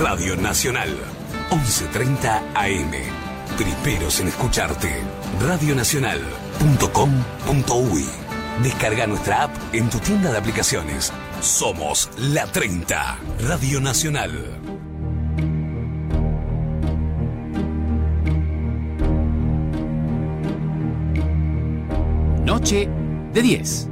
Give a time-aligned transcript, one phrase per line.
[0.00, 0.90] Radio Nacional,
[1.50, 2.92] 11.30 AM.
[3.56, 5.02] Primeros en escucharte.
[5.40, 8.04] Radionacional.com.uy.
[8.62, 11.12] Descarga nuestra app en tu tienda de aplicaciones.
[11.40, 14.60] Somos la 30, Radio Nacional.
[22.44, 22.88] Noche
[23.32, 23.88] de 10.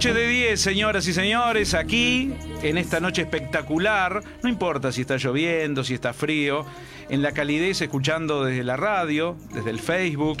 [0.00, 2.32] Noche de 10, señoras y señores, aquí,
[2.62, 6.64] en esta noche espectacular, no importa si está lloviendo, si está frío,
[7.10, 10.38] en la calidez escuchando desde la radio, desde el Facebook,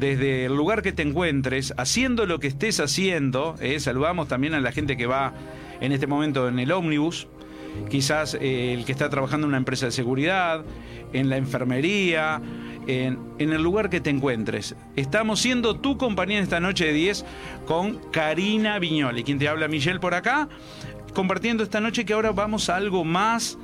[0.00, 4.60] desde el lugar que te encuentres, haciendo lo que estés haciendo, eh, saludamos también a
[4.60, 5.32] la gente que va
[5.80, 7.28] en este momento en el ómnibus,
[7.88, 10.64] quizás eh, el que está trabajando en una empresa de seguridad,
[11.12, 12.42] en la enfermería,
[12.86, 14.74] en, el lugar que te encuentres.
[14.96, 17.24] Estamos siendo tu compañía en esta noche de 10
[17.66, 20.48] con Karina Viñoli, quien te habla Michelle por acá,
[21.14, 23.58] compartiendo esta noche que ahora vamos a algo más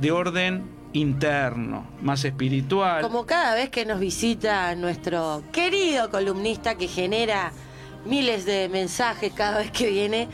[0.00, 3.02] de orden interno, más espiritual.
[3.02, 7.52] Como cada vez que nos visita nuestro querido columnista que genera
[8.04, 10.28] miles de mensajes cada vez que viene,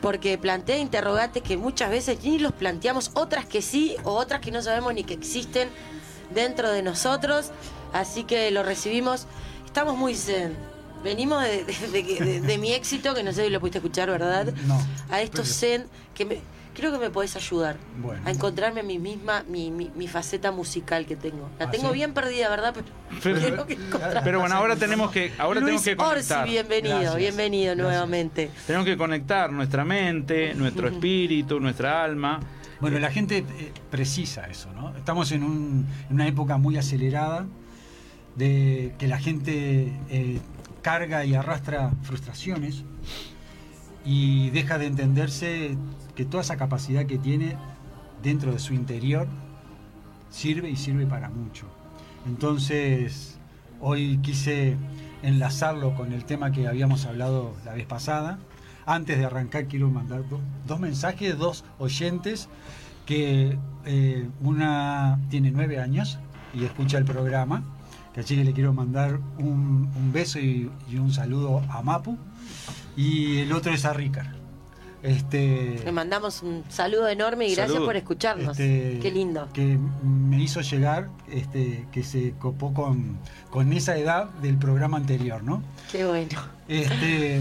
[0.00, 4.50] porque plantea interrogantes que muchas veces ni los planteamos, otras que sí o otras que
[4.50, 5.68] no sabemos ni que existen
[6.34, 7.52] dentro de nosotros.
[7.92, 9.26] Así que lo recibimos.
[9.64, 10.54] Estamos muy zen.
[11.04, 14.10] Venimos de, de- de- de- de mi éxito, que no sé si lo pudiste escuchar,
[14.10, 14.52] ¿verdad?
[14.66, 14.78] No.
[15.10, 16.38] A estos zen que me,
[16.74, 18.20] creo que me podés ayudar Bueno.
[18.24, 21.48] a encontrarme a mí misma, mi, mi, mi faceta musical que tengo.
[21.60, 21.94] La ¿Ah, tengo sí?
[21.94, 22.74] bien perdida, ¿verdad?
[22.74, 22.86] Pero,
[23.22, 24.24] Pero- tengo que encontrar.
[24.24, 26.48] Pero bueno, ahora tenemos que, ahora Luis tenemos que Orsi, conectar.
[26.48, 27.16] bienvenido, Gracias.
[27.16, 27.86] bienvenido Gracias.
[27.86, 28.50] nuevamente.
[28.66, 32.40] Tenemos que conectar nuestra mente, nuestro espíritu, nuestra alma.
[32.80, 34.96] Bueno, la gente eh, precisa eso, ¿no?
[34.96, 37.46] Estamos en, un- en una época muy acelerada
[38.38, 40.38] de que la gente eh,
[40.82, 42.84] carga y arrastra frustraciones
[44.04, 45.76] y deja de entenderse
[46.14, 47.56] que toda esa capacidad que tiene
[48.22, 49.26] dentro de su interior
[50.30, 51.66] sirve y sirve para mucho.
[52.26, 53.38] Entonces,
[53.80, 54.76] hoy quise
[55.22, 58.38] enlazarlo con el tema que habíamos hablado la vez pasada.
[58.86, 62.48] Antes de arrancar quiero mandar do- dos mensajes dos oyentes
[63.04, 66.18] que eh, una tiene nueve años
[66.54, 67.62] y escucha el programa,
[68.18, 72.18] que así que le quiero mandar un, un beso y, y un saludo a Mapu,
[72.96, 74.26] y el otro es a Ricard.
[75.04, 77.86] Este, Le mandamos un saludo enorme y gracias Saludo.
[77.86, 78.58] por escucharnos.
[78.58, 79.48] este, Qué lindo.
[79.52, 83.18] Que me hizo llegar, este, que se copó con,
[83.50, 85.62] con esa edad del programa anterior, ¿no?
[85.92, 86.28] Qué bueno.
[86.66, 87.40] Este,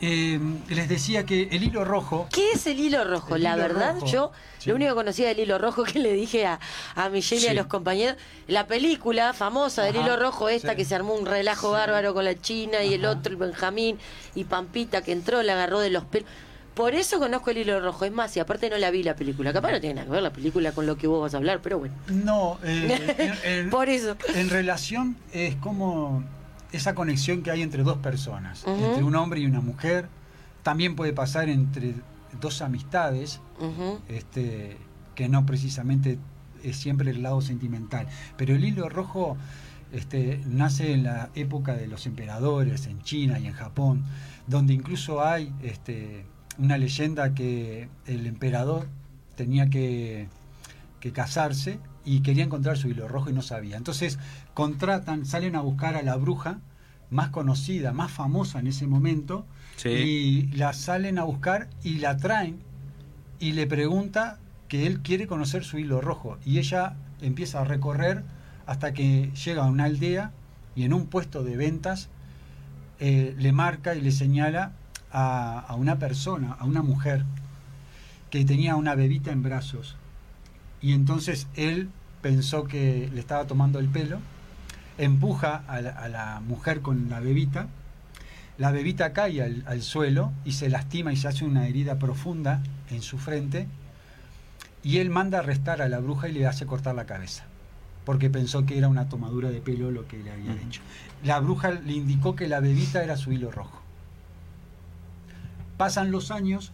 [0.00, 2.28] eh, les decía que el hilo rojo.
[2.32, 3.36] ¿Qué es el hilo rojo?
[3.36, 4.68] El la hilo verdad, rojo, yo sí.
[4.70, 6.58] lo único que conocía del hilo rojo que le dije a,
[6.94, 8.16] a Michelle y a los compañeros,
[8.48, 10.76] la película famosa del hilo rojo, esta sí.
[10.76, 13.98] que se armó un relajo bárbaro con la China y el otro, el Benjamín,
[14.34, 16.28] y Pampita que entró, la agarró de los pelos.
[16.74, 18.04] Por eso conozco el hilo rojo.
[18.04, 19.50] Es más, y aparte no la vi la película.
[19.50, 21.60] Capaz no tiene nada que ver la película con lo que vos vas a hablar,
[21.62, 21.94] pero bueno.
[22.08, 24.14] No, eh, en, en- Por eso.
[24.34, 26.22] en relación es como
[26.72, 30.08] esa conexión que hay entre dos personas, entre un hombre y una mujer.
[30.62, 31.94] También puede pasar entre
[32.40, 33.40] dos amistades,
[34.08, 34.76] este,
[35.14, 36.18] que no precisamente
[36.62, 38.06] es siempre el lado sentimental.
[38.36, 39.36] Pero el hilo rojo
[39.92, 44.04] este, nace en la época de los emperadores, en China y en Japón,
[44.46, 46.26] donde incluso hay este,
[46.58, 48.88] una leyenda que el emperador
[49.36, 50.28] tenía que,
[51.00, 53.76] que casarse y quería encontrar su hilo rojo y no sabía.
[53.76, 54.18] Entonces
[54.54, 56.60] contratan, salen a buscar a la bruja
[57.10, 59.44] más conocida, más famosa en ese momento,
[59.76, 59.90] Sí.
[59.90, 62.60] y la salen a buscar y la traen
[63.38, 68.24] y le pregunta que él quiere conocer su hilo rojo y ella empieza a recorrer
[68.66, 70.30] hasta que llega a una aldea
[70.74, 72.08] y en un puesto de ventas
[73.00, 74.72] eh, le marca y le señala
[75.12, 77.24] a, a una persona, a una mujer
[78.30, 79.96] que tenía una bebita en brazos
[80.86, 81.88] y entonces él
[82.22, 84.20] pensó que le estaba tomando el pelo,
[84.98, 87.66] empuja a la, a la mujer con la bebita,
[88.56, 92.62] la bebita cae al, al suelo y se lastima y se hace una herida profunda
[92.88, 93.66] en su frente
[94.84, 97.46] y él manda arrestar a la bruja y le hace cortar la cabeza
[98.04, 100.82] porque pensó que era una tomadura de pelo lo que le había hecho.
[101.24, 103.82] La bruja le indicó que la bebita era su hilo rojo.
[105.78, 106.70] Pasan los años,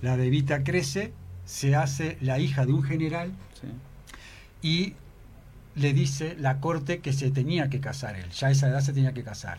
[0.00, 1.12] la bebita crece,
[1.50, 3.66] se hace la hija de un general Sí.
[4.62, 4.94] y
[5.74, 8.92] le dice la corte que se tenía que casar él, ya a esa edad se
[8.92, 9.58] tenía que casar.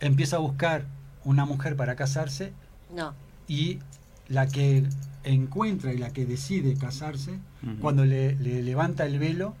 [0.00, 0.84] Empieza a buscar
[1.24, 2.52] una mujer para casarse
[2.94, 3.12] No.
[3.48, 3.80] y
[4.28, 4.84] la que
[5.24, 7.38] encuentra y la que decide casarse,
[7.82, 9.54] cuando le, le levanta el velo,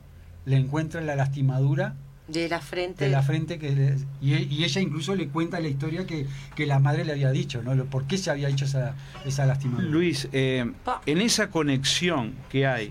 [0.46, 1.94] le encuentra la lastimadura
[2.28, 3.04] De la frente.
[3.04, 6.26] de la frente que le- y, y ella incluso le cuenta la historia que,
[6.56, 7.74] que la madre le había dicho, ¿no?
[7.74, 9.86] Lo- ¿Por qué se había hecho esa, esa lastimadura?
[9.88, 10.68] Luis, eh,
[11.06, 12.90] en esa conexión que hay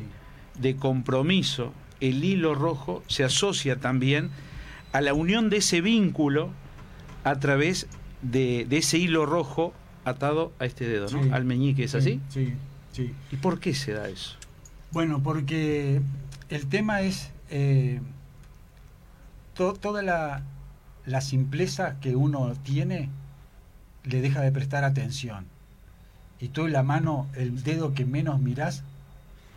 [0.58, 4.30] de compromiso, el hilo rojo se asocia también
[4.94, 6.52] a la unión de ese vínculo
[7.26, 7.88] a través
[8.22, 9.74] de, de ese hilo rojo
[10.06, 11.24] atado a este dedo, ¿no?
[11.24, 11.30] Sí.
[11.34, 12.22] Al meñique, ¿es así?
[12.30, 12.54] Sí,
[12.94, 13.12] sí.
[13.32, 14.38] ¿Y por qué se da eso?
[14.92, 16.00] Bueno, porque
[16.50, 18.00] el tema es eh,
[19.56, 20.44] to- toda la,
[21.06, 23.10] la simpleza que uno tiene
[24.04, 25.46] le deja de prestar atención.
[26.40, 28.84] Y tú la mano, el dedo que menos mirás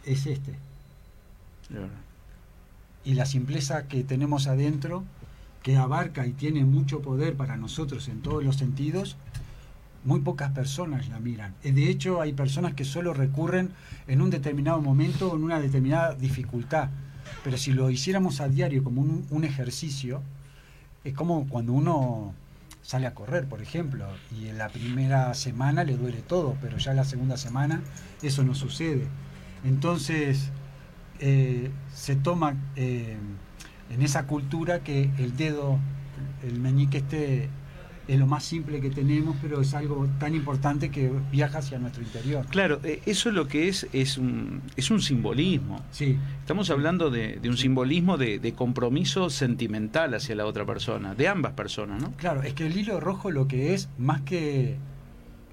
[0.07, 0.55] es este.
[3.05, 5.05] Y la simpleza que tenemos adentro,
[5.63, 9.17] que abarca y tiene mucho poder para nosotros en todos los sentidos,
[10.05, 11.55] muy pocas personas la miran.
[11.65, 13.71] Eh, De hecho, hay personas que solo recurren
[14.07, 16.89] en un determinado momento, en una determinada dificultad.
[17.45, 20.23] Pero si lo hiciéramos a diario como un, ejercicio,
[21.05, 22.35] es como cuando uno
[22.83, 24.07] sale a correr, por ejemplo,
[24.39, 27.83] y en la primera semana le duele todo, pero ya la segunda semana
[28.23, 29.07] eso no sucede.
[29.65, 30.51] Entonces,
[31.21, 33.17] eh, se toma eh,
[33.91, 35.79] en esa cultura que el dedo,
[36.43, 37.49] el meñique este
[38.09, 42.03] es lo más simple que tenemos, pero es algo tan importante que viaja hacia nuestro
[42.03, 42.47] interior.
[42.47, 45.83] Claro, eh, eso lo que es es un, es un simbolismo.
[45.93, 51.15] Sí, Estamos hablando de, de un simbolismo de, de compromiso sentimental hacia la otra persona,
[51.15, 52.13] de ambas personas, ¿no?
[52.13, 54.77] claro, es que el hilo rojo lo que es, más que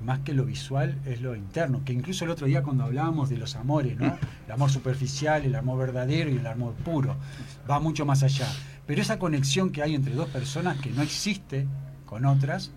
[0.03, 1.81] más que lo visual, es lo interno.
[1.83, 4.17] Que incluso el otro día cuando hablábamos de los amores, ¿no?
[4.45, 7.15] El amor superficial, el amor verdadero y el amor puro,
[7.69, 8.47] va mucho más allá.
[8.85, 11.65] Pero esa conexión que hay entre dos personas que no existe
[12.05, 12.71] con otras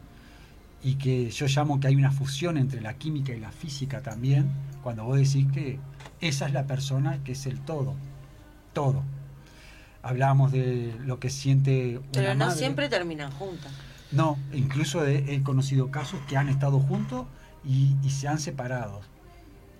[0.83, 4.49] y que yo llamo que hay una fusión entre la química y la física también,
[4.83, 5.79] cuando vos decís que
[6.21, 7.95] esa es la persona que es el todo,
[8.73, 9.03] todo.
[10.03, 12.59] Hablábamos de lo que siente una Pero no madre.
[12.59, 13.73] siempre terminan juntas.
[14.13, 17.27] No, incluso he, he conocido casos que han estado juntos
[17.65, 19.01] y, y se han separado.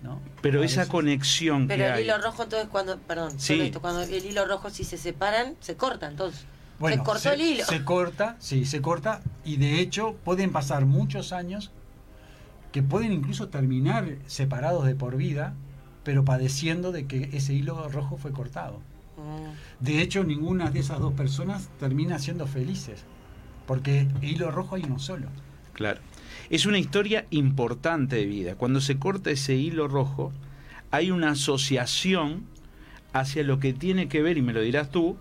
[0.03, 0.19] ¿no?
[0.41, 2.03] Pero A esa veces- conexión Pero que el hay.
[2.03, 2.97] hilo rojo, entonces, cuando.
[2.99, 3.59] Perdón, Sí.
[3.61, 6.45] esto, cuando el hilo rojo, si se separan, se corta, entonces.
[6.79, 7.65] Bueno, se cortó el hilo.
[7.65, 11.71] Se corta, sí, se corta y de hecho pueden pasar muchos años
[12.71, 15.55] que pueden incluso terminar separados de por vida,
[16.03, 18.79] pero padeciendo de que ese hilo rojo fue cortado.
[19.17, 19.83] Mm.
[19.83, 23.03] De hecho, ninguna de esas dos personas termina siendo felices,
[23.65, 25.27] porque hilo rojo hay uno solo.
[25.73, 25.99] Claro.
[26.49, 28.55] Es una historia importante de vida.
[28.55, 30.31] Cuando se corta ese hilo rojo,
[30.91, 32.45] hay una asociación
[33.13, 35.17] hacia lo que tiene que ver, y me lo dirás tú,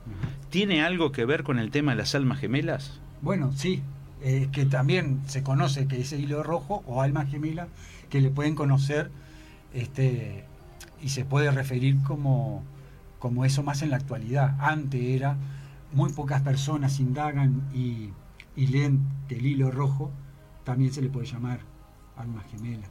[0.50, 3.00] ¿tiene algo que ver con el tema de las almas gemelas?
[3.23, 3.82] Bueno, sí,
[4.23, 7.69] eh, que también se conoce que ese hilo rojo o alma gemela
[8.11, 9.11] que le pueden conocer
[9.75, 10.44] este,
[11.02, 12.64] y se puede referir como,
[13.19, 14.56] como eso más en la actualidad.
[14.61, 15.37] Antes era,
[15.93, 18.11] muy pocas personas indagan y,
[18.56, 20.11] y leen que el hilo rojo
[20.64, 21.61] también se le puede llamar
[22.17, 22.87] alma gemela.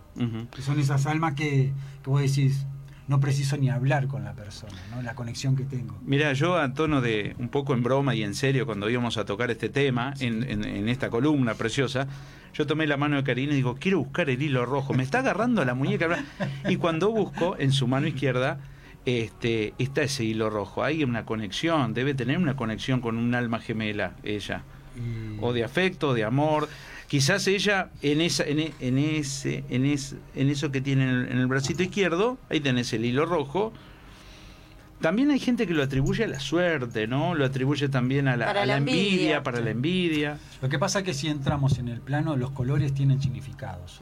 [0.55, 1.73] Que son esas almas que,
[2.03, 2.65] que vos decís,
[3.07, 5.01] no preciso ni hablar con la persona, ¿no?
[5.01, 5.97] la conexión que tengo.
[6.05, 9.25] Mira, yo a tono de un poco en broma y en serio, cuando íbamos a
[9.25, 12.07] tocar este tema, en, en- en esta columna preciosa,
[12.53, 14.93] yo tomé la mano de Karina y digo, quiero buscar el hilo rojo.
[14.93, 16.23] Me está agarrando la muñeca.
[16.67, 18.59] Y cuando busco, en su mano izquierda,
[19.05, 20.83] este, está ese hilo rojo.
[20.83, 24.63] Hay una conexión, debe tener una conexión con un alma gemela, ella.
[24.97, 26.67] Y- O de afecto, de amor.
[27.07, 31.09] Quizás ella, en, esa, en, e- en ese, en, es- en eso que tiene en
[31.09, 33.71] el, en el bracito izquierdo, ahí tenés el hilo rojo.
[34.99, 37.35] También hay gente que lo atribuye a la suerte, ¿no?
[37.35, 39.43] Lo atribuye también a la, Para a la la envidia, envidia.
[39.43, 40.39] para la envidia.
[40.61, 43.99] Lo que pasa es que si entramos en el plano, los colores tienen significados.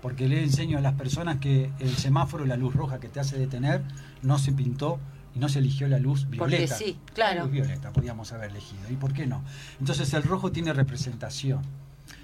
[0.00, 3.38] Porque le enseño a las personas que el semáforo, la luz roja que te hace
[3.38, 3.82] detener,
[4.22, 4.98] no se pintó
[5.34, 6.74] y no se eligió la luz Porque violeta.
[6.76, 7.36] sí, claro.
[7.40, 8.80] La luz violeta podíamos haber elegido.
[8.90, 9.44] ¿Y por qué no?
[9.78, 11.60] Entonces el rojo tiene representación.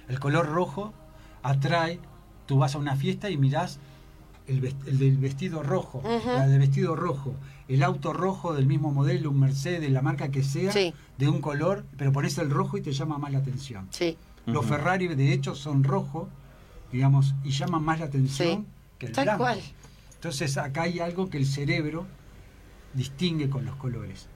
[0.09, 0.93] El color rojo
[1.43, 1.99] atrae,
[2.47, 3.79] tú vas a una fiesta y mirás
[4.47, 7.35] el, vest- el del vestido rojo, la del vestido rojo,
[7.69, 10.93] el auto rojo del mismo modelo, un Mercedes, la marca que sea, Sí.
[11.17, 13.89] de un color, pero pones el rojo y te llama más la atención.
[13.91, 14.19] Sí.
[14.47, 14.67] Los.
[14.67, 16.29] Ferrari, de hecho, son rojos,
[16.93, 18.67] digamos, y llaman más la atención Sí.
[18.99, 19.45] que el Tal blanco.
[19.45, 19.61] cual.
[20.17, 22.07] Entonces, acá hay algo que el cerebro
[22.93, 24.29] distingue con los colores.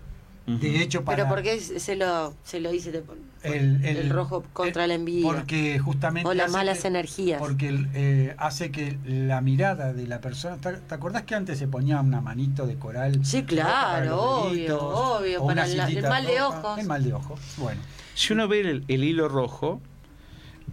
[0.49, 3.05] De hecho, para Pero ¿por qué se lo, se lo dice de-
[3.43, 5.31] el, el rojo contra la envidia?
[5.31, 6.27] Porque justamente.
[6.29, 7.39] o las malas que- energías?
[7.39, 10.57] Porque eh, hace que la mirada de la persona.
[10.57, 13.25] ¿Te, acordás que antes se ponía una manito de coral?
[13.27, 16.59] Sí, claro, obvio, obvio, para la- el mal de roja?
[16.59, 16.79] ojos.
[16.81, 17.39] El mal de ojo.
[17.59, 17.81] Bueno.
[18.15, 19.81] Si uno ve el, el hilo rojo,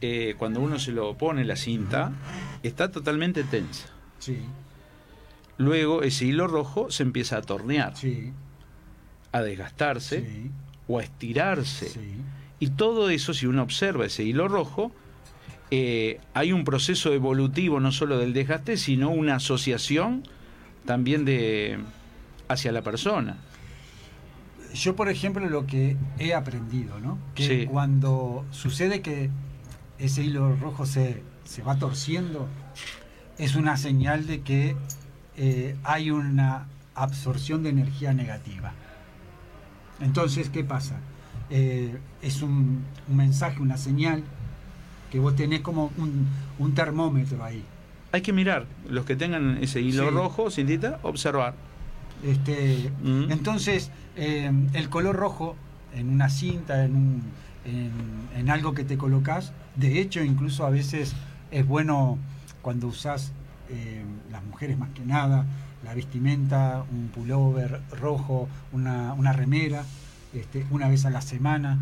[0.02, 2.14] eh, cuando uno se lo pone la cinta,
[2.64, 3.88] está totalmente tensa.
[4.20, 4.40] Sí,
[5.58, 8.34] Luego ese hilo rojo se empieza a tornear, sí,
[9.38, 10.52] a desgastarse, sí.
[10.88, 11.90] o a estirarse.
[11.90, 12.16] Sí.
[12.60, 14.92] Y todo eso, si uno observa ese hilo rojo,
[15.72, 20.24] eh, hay un proceso evolutivo no solo del desgaste, sino una asociación
[20.86, 21.80] también de
[22.48, 23.38] hacia la persona.
[24.74, 27.18] Yo, por ejemplo, lo que he aprendido, ¿no?
[27.34, 27.66] Que Sí.
[27.66, 29.30] cuando sucede que
[30.00, 32.48] ese hilo rojo se, se va torciendo,
[33.38, 34.76] es una señal de que
[35.38, 38.74] eh, hay una absorción de energía negativa.
[40.02, 40.96] Entonces, ¿qué pasa?
[41.50, 44.24] Eh, es un, un mensaje, una señal
[45.12, 46.28] que vos tenés como un,
[46.60, 47.64] un termómetro ahí.
[48.12, 50.16] Hay que mirar, los que tengan ese hilo Sí.
[50.16, 51.54] rojo, cintita, observar.
[52.24, 53.32] Este, Mm.
[53.32, 55.56] Entonces, eh, el color rojo
[55.94, 57.24] en una cinta, en, un-
[57.66, 57.92] en,
[58.40, 61.14] en algo que te colocas, de hecho, incluso a veces
[61.52, 62.18] es bueno
[62.62, 63.32] cuando usás,
[63.70, 65.46] eh, las mujeres más que nada,
[65.86, 69.84] la vestimenta, un pullover rojo, una, una remera,
[70.34, 71.78] este, una vez a la semana.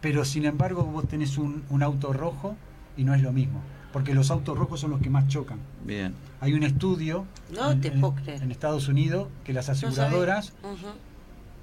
[0.00, 2.56] Pero sin embargo, vos tenés un, un auto rojo
[2.96, 3.60] y no es lo mismo,
[3.92, 5.58] porque los autos rojos son los que más chocan.
[5.84, 6.14] Bien.
[6.40, 8.42] Hay un estudio No en, te en- puedo creer.
[8.42, 10.52] en Estados Unidos que las No aseguradoras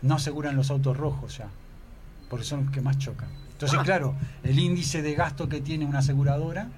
[0.02, 1.48] no aseguran los autos rojos ya,
[2.30, 3.28] porque son los que más chocan.
[3.52, 3.84] Entonces, Ah.
[3.84, 6.70] claro, el índice de gasto que tiene una aseguradora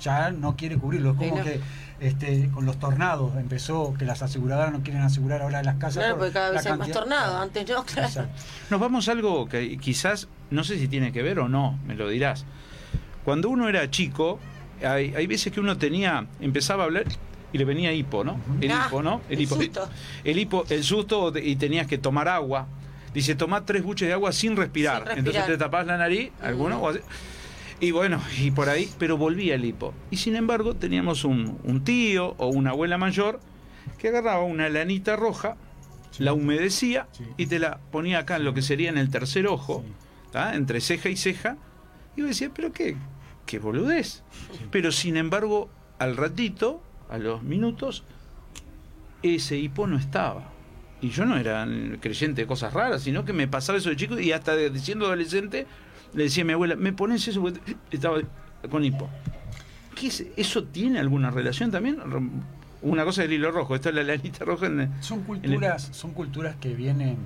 [0.00, 1.10] ya no quiere cubrirlo.
[1.12, 1.60] Es como que
[2.00, 6.02] este, con los tornados empezó que las aseguradoras no quieren asegurar ahora las casas.
[6.02, 7.40] Claro, por porque cada vez hay más tornados.
[7.42, 8.08] Antes no, claro.
[8.08, 8.42] Exacto.
[8.70, 11.94] Nos vamos a algo que quizás, no sé si tiene que ver o no, me
[11.94, 12.44] lo dirás.
[13.24, 14.38] Cuando uno era chico,
[14.84, 17.04] hay, hay veces que uno tenía, empezaba a hablar
[17.52, 18.38] y le venía hipo, ¿no?
[18.60, 19.20] El Ah, hipo, ¿no?
[19.30, 19.88] el susto.
[20.24, 22.66] El hipo, el susto de- y tenías que tomar agua.
[23.14, 24.96] Dice, tomá tres buches de agua sin respirar.
[24.98, 25.18] Sin respirar.
[25.18, 26.82] Entonces te tapás la nariz, alguno, Mm.
[26.82, 26.98] o así.
[27.80, 29.92] Y bueno, y por ahí, pero volvía el hipo.
[30.10, 33.40] Y sin embargo, teníamos un, un tío o una abuela mayor
[33.98, 35.56] que agarraba una lanita roja,
[36.18, 37.24] la humedecía Sí.
[37.36, 39.84] y te la ponía acá en lo que sería en el tercer ojo,
[40.52, 41.56] entre ceja y ceja.
[42.16, 42.96] Y yo decía, pero qué,
[43.46, 44.22] qué boludez.
[44.70, 48.04] Pero sin embargo, al ratito, a los minutos,
[49.22, 50.50] ese hipo no estaba.
[51.00, 51.66] Y yo no era
[52.00, 55.06] creyente de cosas raras, sino que me pasaba eso de chico y hasta de, siendo
[55.06, 55.66] adolescente
[56.14, 57.40] le decía a mi abuela, ¿me pones eso?
[57.42, 58.18] Porque estaba
[58.70, 59.08] con hipo.
[59.94, 60.24] ¿Qué es?
[60.36, 61.98] ¿Eso tiene alguna relación también?
[62.82, 64.66] Una cosa del hilo rojo, esta es la lanita roja.
[64.66, 67.16] En, Son en el- culturas, son culturas que vienen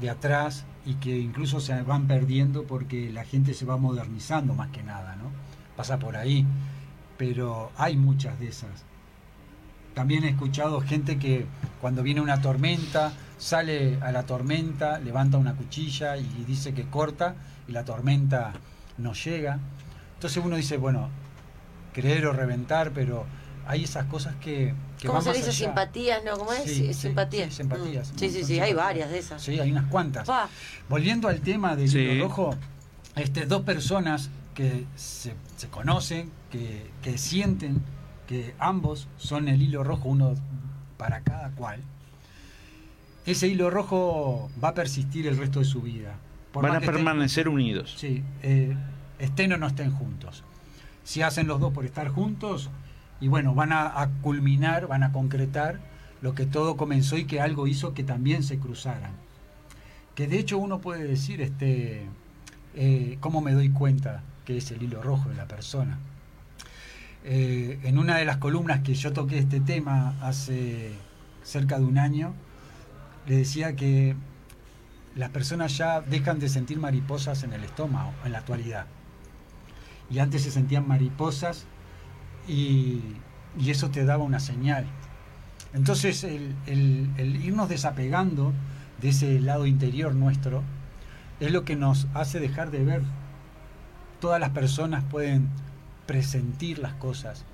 [0.00, 4.70] de atrás y que incluso se van perdiendo porque la gente se va modernizando más
[4.70, 5.30] que nada, ¿no?
[5.76, 6.44] Pasa por ahí.
[7.16, 8.84] Pero hay muchas de esas.
[9.94, 11.46] También he escuchado gente que
[11.80, 17.34] cuando viene una tormenta, sale a la tormenta, levanta una cuchilla y dice que corta
[17.68, 18.52] y la tormenta
[18.98, 19.58] no llega.
[20.14, 21.08] Entonces uno dice, bueno,
[21.92, 23.24] creer o reventar, pero
[23.66, 24.74] hay esas cosas que...
[24.98, 25.50] que ¿Cómo van se más dice?
[25.50, 25.58] allá.
[25.66, 26.36] Simpatías, ¿no?
[26.38, 26.64] ¿Cómo es?
[26.64, 27.50] Sí, Sí, sí, simpatías.
[27.50, 28.12] sí, simpatías.
[28.12, 28.18] Mm.
[28.18, 29.42] Sí, sí, sí, hay varias de esas.
[29.42, 30.26] Sí, hay unas cuantas.
[30.26, 30.48] Pa.
[30.88, 31.98] Volviendo al tema del Sí.
[31.98, 32.56] hilo rojo,
[33.16, 37.82] este, dos personas que se, se conocen, que, que sienten
[38.26, 40.34] que ambos son el hilo rojo, uno
[40.96, 41.80] para cada cual,
[43.26, 46.14] ese hilo rojo va a persistir el resto de su vida.
[46.52, 47.94] Por Van a estén- permanecer unidos.
[47.98, 48.76] Sí, eh,
[49.18, 50.44] estén o no estén juntos.
[51.04, 52.70] Si hacen los dos por estar juntos,
[53.20, 55.80] y bueno, van a, a culminar, van a concretar
[56.20, 59.12] lo que todo comenzó y que algo hizo que también se cruzaran.
[60.14, 62.06] Que de hecho uno puede decir, este,
[62.74, 65.98] eh, ¿cómo me doy cuenta que es el hilo rojo de la persona?
[67.24, 70.92] Eh, en una de las columnas que yo toqué este tema hace
[71.42, 72.34] cerca de un año,
[73.26, 74.14] le decía que
[75.16, 78.86] las personas ya dejan de sentir mariposas en el estómago en la actualidad.
[80.10, 81.64] Y antes se sentían mariposas
[82.46, 83.00] y,
[83.58, 84.84] y eso te daba una señal.
[85.72, 88.52] Entonces el, el- el irnos desapegando
[89.00, 90.62] de ese lado interior nuestro
[91.40, 93.02] es lo que nos hace dejar de ver.
[94.20, 95.48] Todas las personas pueden
[96.06, 97.44] presentir las cosas.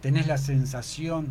[0.00, 1.28] Tenés la sensación,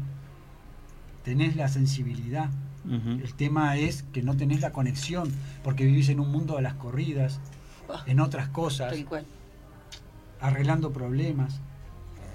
[1.24, 2.50] tenés la sensibilidad.
[2.90, 5.30] El tema es que no tenés la conexión,
[5.62, 7.42] porque vivís en un mundo de las corridas,
[8.06, 8.96] en otras cosas,
[10.40, 11.60] arreglando problemas,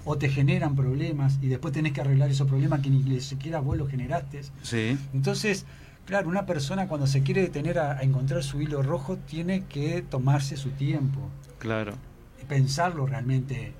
[0.04, 3.78] o te generan problemas y después tenés que arreglar esos problemas que ni siquiera vos
[3.78, 4.42] los generaste.
[4.62, 4.98] Sí.
[5.14, 5.64] Entonces,
[6.04, 10.02] claro, una persona cuando se quiere detener a, a encontrar su hilo rojo tiene que
[10.02, 11.94] tomarse su tiempo, Claro,
[12.48, 13.72] pensarlo realmente.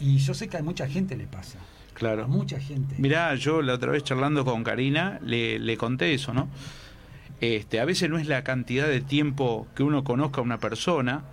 [0.00, 2.28] Y yo sé que a mucha gente le pasa, a claro.
[2.28, 2.96] mucha gente.
[2.98, 6.48] Mirá, yo la otra vez charlando con Karina le, le conté eso, ¿no?
[7.40, 11.24] Este, a veces no es la cantidad de tiempo que uno conozca a una persona,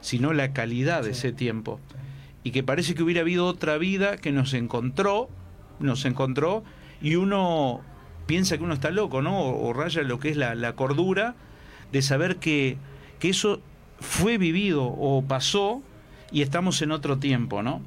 [0.00, 1.28] sino la calidad de Sí.
[1.28, 1.80] ese tiempo.
[2.44, 5.28] Y que parece que hubiera habido otra vida que nos encontró,
[5.80, 6.62] nos encontró,
[7.02, 7.80] y uno
[8.26, 9.40] piensa que uno está loco, ¿no?
[9.40, 11.34] O, o raya lo que es la, la cordura
[11.92, 12.76] de saber que
[13.18, 13.60] que eso
[13.98, 15.82] fue vivido o pasó
[16.30, 17.82] y estamos en otro tiempo, ¿no?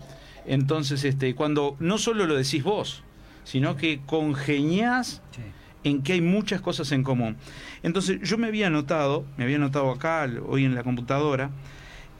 [0.45, 3.03] Entonces, este, cuando no solo lo decís vos,
[3.43, 5.41] sino que congeniás Sí.
[5.83, 7.37] en que hay muchas cosas en común.
[7.83, 11.49] Entonces, yo me había anotado, me había anotado acá, hoy en la computadora,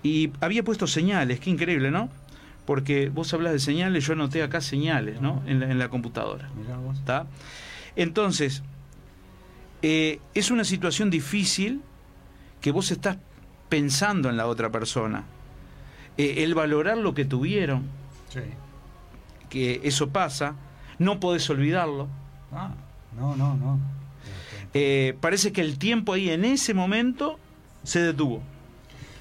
[0.03, 2.09] y había puesto señales, qué increíble, ¿no?
[2.65, 5.41] Porque vos hablas de señales, yo anoté acá señales, ¿no?
[5.45, 6.49] En la, en la computadora.
[6.93, 7.25] ¿Está?
[7.95, 8.63] Entonces,
[9.81, 11.81] eh, es una situación difícil
[12.61, 13.17] que vos estás
[13.69, 15.23] pensando en la otra persona.
[16.19, 17.83] Eh, el valorar lo que tuvieron,
[18.29, 18.41] Sí.
[19.49, 20.53] que eso pasa,
[20.99, 22.07] no podés olvidarlo.
[22.51, 22.71] Ah,
[23.17, 23.79] no, no, no.
[24.73, 27.39] Eh, parece que el tiempo ahí en ese momento
[27.83, 28.43] se detuvo.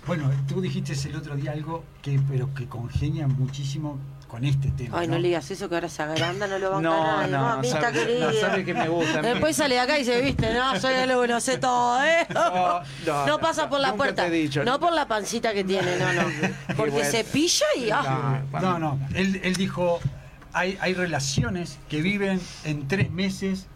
[0.08, 5.00] Bueno, tú dijiste el otro día algo que, pero que congenia muchísimo con este tema.
[5.00, 7.32] Ay, no le digas eso que ahora se agranda, no lo va a No, nadie.
[7.32, 8.26] no, mamita sabe- querida.
[8.30, 9.22] no, sabe que me gusta.
[9.22, 12.26] Después sale de acá y se viste, no, soy el lo sé todo, ¿eh?
[12.34, 14.26] No, no, No pasa por la nunca te puerta.
[14.26, 14.64] he dicho.
[14.64, 16.28] No por la pancita que tiene, no, no.
[16.76, 17.10] Porque bueno.
[17.10, 17.88] se pilla y.
[17.90, 18.42] ah.
[18.60, 18.98] No, no.
[19.14, 19.98] Él, él dijo,
[20.52, 23.66] hay, hay relaciones que viven en tres meses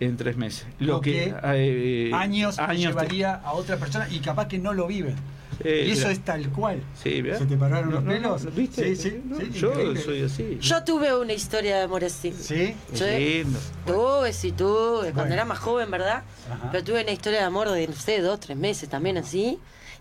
[0.00, 0.66] En tres meses.
[0.80, 4.58] Lo, Lo que, que eh, años, que años llevaría a otra persona y capaz que
[4.58, 5.14] no lo viven.
[5.62, 6.12] Eh, y eso mira.
[6.12, 6.82] es tal cual.
[7.02, 7.38] Sí, ¿verdad?
[7.40, 8.44] ¿Se te pararon No, los pelos?
[8.44, 8.96] no, ¿Viste?
[8.96, 10.00] Sí, sí, No, sí, yo increíble.
[10.02, 10.58] soy así.
[10.60, 12.32] Yo tuve una historia de amor así.
[12.32, 12.74] ¿Sí?
[12.94, 13.04] Sí.
[13.04, 13.58] Lindo.
[13.86, 15.12] Tuve, sí, tuve.
[15.12, 16.22] Cuando era más joven, ¿verdad?
[16.50, 16.68] Ajá.
[16.72, 19.58] Pero tuve una historia de amor de, no sé, dos, tres meses también así.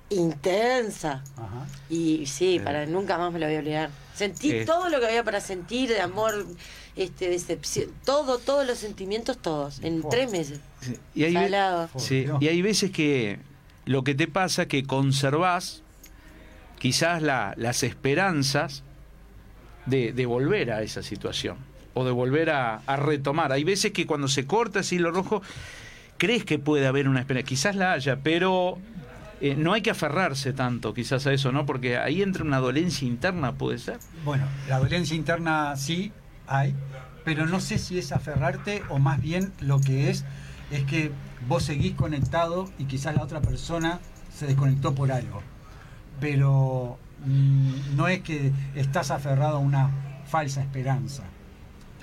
[0.10, 1.24] Intensa.
[1.38, 1.68] Ajá.
[1.90, 3.90] Y sí, para nunca más me lo voy a olvidar.
[4.16, 4.66] Sentí Eh.
[4.66, 6.46] todo lo que había para sentir de amor,
[6.96, 10.60] este, decepción, todo, todos los sentimientos, todos, en tres meses.
[10.82, 11.90] Sí, Y hay, ve- Salado.
[11.98, 13.40] sí, y hay veces que
[13.90, 15.82] lo que te pasa que conservás
[16.78, 18.84] quizás la- las esperanzas
[19.88, 21.58] de, volver a esa situación
[21.96, 23.52] o de volver a, retomar.
[23.52, 25.42] Hay veces que cuando se corta ese hilo rojo,
[26.20, 28.78] crees que puede haber una esperanza, quizás la haya, pero
[29.42, 31.66] eh, no hay que aferrarse tanto quizás a eso, ¿no?
[31.66, 33.98] Porque ahí entra una dolencia interna, puede ser.
[34.24, 36.12] Bueno, la violencia interna sí
[36.46, 36.76] hay,
[37.26, 40.26] pero no sé si es aferrarte o más bien lo que es
[40.70, 41.12] es que
[41.48, 44.00] vos seguís conectado y quizás la otra persona
[44.36, 45.42] se desconectó por algo.
[46.20, 49.90] Pero mm, no es que estás aferrado a una
[50.28, 51.24] falsa esperanza.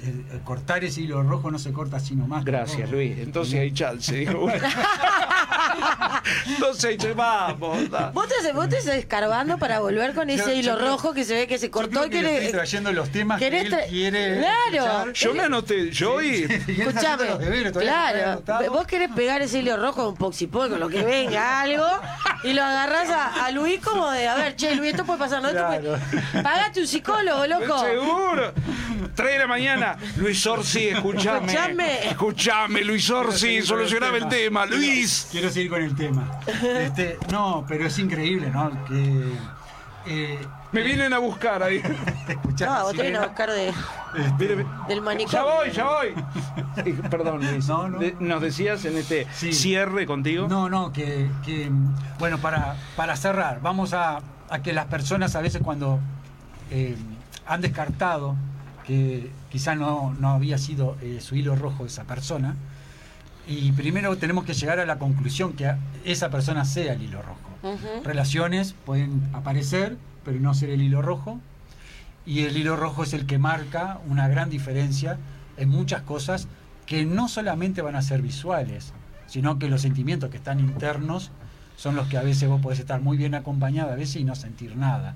[0.03, 2.44] El- el cortar ese hilo rojo no se corta así nomás.
[2.44, 2.90] Gracias.
[2.90, 3.16] Luis.
[3.18, 4.46] Entonces hay chance, dijo.
[6.46, 7.90] Entonces, che, vamos.
[7.90, 8.11] da.
[8.11, 11.14] Vos te, vos te estás escarbando para volver con ese Yo- yo hilo creo- rojo
[11.14, 13.38] que se ve que se Yo cortó creo y que le estoy trayendo los temas
[13.38, 14.87] que él quiere Claro.
[15.04, 15.12] escuchar.
[15.12, 16.26] Yo me anoté, yo y.
[16.26, 16.50] Y él
[16.88, 20.80] está haciendo Escuchame, deberes, no claro, vos querés pegar ese hilo rojo con Poxipol, con
[20.80, 21.87] lo que venga algo,
[22.44, 25.42] y lo agarrás a, a Luis como de, a ver, che, Luis, esto puede pasar,
[25.42, 25.48] ¿no?
[25.48, 27.78] Esto puede- Pagate un psicólogo, loco.
[27.80, 28.52] Seguro.
[29.14, 29.96] 3 de la mañana.
[30.16, 31.46] Luis Orsi, escúchame.
[31.52, 32.09] Escuchame.
[32.09, 34.62] Escuchame, Luis Orsi, solucioname el tema.
[34.66, 35.28] Quiero- Luis.
[35.37, 36.40] Quiero seguir con el tema.
[36.46, 38.70] Este, no, pero es increíble, ¿no?
[38.87, 39.35] Que.
[40.09, 40.38] Eh,
[40.72, 41.83] Me vienen a buscar ahí.
[42.29, 45.27] escuchá, No, vos te vienen a buscar de, este, del manicomio.
[45.31, 46.92] Ya voy, ya voy.
[47.11, 47.66] Perdón, Luis.
[47.68, 47.99] No, no.
[47.99, 49.53] De- Nos decías en este Sí.
[49.53, 50.46] cierre contigo.
[50.49, 51.70] No, no, que, que,
[52.18, 55.99] bueno, para, para cerrar, vamos a, a que las personas a veces cuando
[56.70, 56.96] eh,
[57.46, 58.37] han descartado
[58.87, 62.55] que quizás no, no había sido eh, su hilo rojo esa persona,
[63.46, 65.72] y primero tenemos que llegar a la conclusión que
[66.04, 67.40] esa persona sea el hilo rojo.
[68.04, 71.40] Relaciones pueden aparecer, pero no ser el hilo rojo,
[72.24, 75.18] y el hilo rojo es el que marca una gran diferencia
[75.56, 76.48] en muchas cosas
[76.87, 78.92] que no solamente van a ser visuales,
[79.26, 81.30] sino que los sentimientos que están internos
[81.76, 84.35] son los que a veces vos podés estar muy bien acompañado a veces y no
[84.35, 85.14] sentir nada.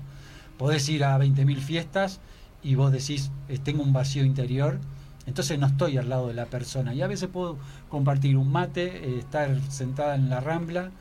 [0.57, 2.19] Podés ir a 20.000 fiestas
[2.63, 4.79] y vos decís, eh, tengo un vacío interior,
[5.25, 6.93] entonces no estoy al lado de la persona.
[6.93, 7.57] Y a veces puedo
[7.89, 10.91] compartir un mate, eh, estar sentada en la rambla,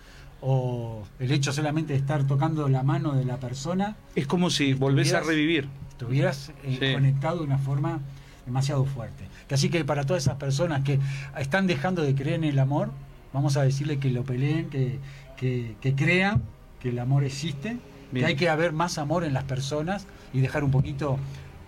[0.42, 4.72] o el hecho solamente de estar tocando la mano de la persona, Es como si
[4.74, 5.68] volvés a revivir.
[5.90, 6.94] estuvieras eh, Sí.
[6.94, 8.00] conectado de una forma
[8.46, 9.24] demasiado fuerte.
[9.50, 10.98] Así que para todas esas personas que
[11.38, 12.90] están dejando de creer en el amor,
[13.34, 14.98] vamos a decirle que lo peleen, que,
[15.36, 16.42] que, que crean
[16.80, 17.76] que el amor existe,
[18.10, 18.24] Bien.
[18.24, 21.18] que hay que haber más amor en las personas y dejar un poquito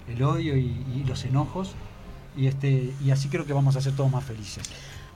[0.08, 1.74] el odio y, y los enojos.
[2.36, 4.64] Y, este, y así creo que vamos a ser todos más felices.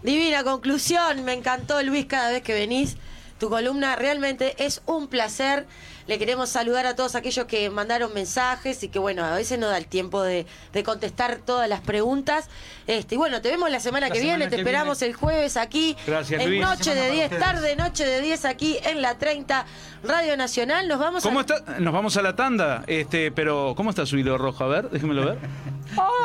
[0.03, 2.97] Divina conclusión, me encantó Luis cada vez que venís.
[3.39, 5.67] Tu columna realmente es un placer.
[6.07, 9.67] Le queremos saludar a todos aquellos que mandaron mensajes y que bueno, a veces no
[9.69, 12.49] da el tiempo de, de contestar todas las preguntas.
[12.87, 15.13] Este, y bueno, te vemos la semana La que semana viene, te que esperamos viene.
[15.13, 15.97] el jueves aquí.
[16.07, 16.61] Gracias, en Luis.
[16.63, 17.43] Noche de para 10, ustedes.
[17.43, 19.67] tarde, noche de 10 aquí en la 30
[20.05, 20.87] Radio Nacional.
[20.87, 21.43] Nos vamos ¿Cómo a...
[21.43, 21.61] está?
[21.81, 24.63] Nos vamos a la tanda, este, pero ¿cómo está su hilo rojo?
[24.63, 25.39] A ver, déjemelo ver.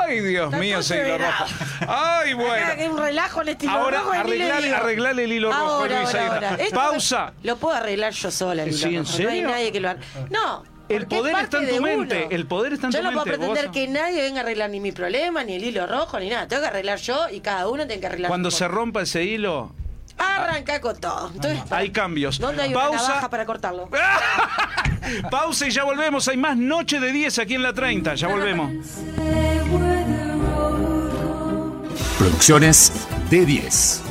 [0.01, 1.45] ¡Ay, Dios Está mío, ese hilo rojo.
[1.81, 2.93] Ay, Acá hay bueno.
[2.95, 6.71] un relajo en este hilo Ahora rojo, arreglale, el hilo rojo, Ahora, Luis.
[6.71, 7.33] Pausa.
[7.43, 9.11] Lo puedo arreglar yo sola, el hilo Sí, ¿en rojo.
[9.17, 9.70] No hay serio?
[9.71, 10.25] que lo ah, ah.
[10.29, 10.63] No.
[10.89, 12.25] El poder es está en tu mente.
[12.25, 12.35] Uno.
[12.35, 14.91] El poder está en yo no puedo pretender que nadie venga a arreglar ni mi
[14.91, 16.47] problema, ni el hilo rojo, ni nada.
[16.47, 18.29] Tengo que arreglar yo y cada uno tiene que arreglar.
[18.29, 19.73] Cuando se rompa ese hilo,
[20.17, 21.31] Arranca con todo.
[21.43, 22.37] Ah, hay cambios.
[22.39, 23.27] ¿Dónde hay Pausa.
[23.29, 23.89] para cortarlo?
[25.31, 26.27] Pausa y ya volvemos.
[26.27, 28.15] Hay más Noche de 10 aquí en la 30.
[28.15, 28.71] Ya volvemos.
[32.19, 32.93] Producciones
[33.29, 34.10] de 10